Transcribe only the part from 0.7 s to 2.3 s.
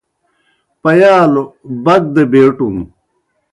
پیالوْ بک دہ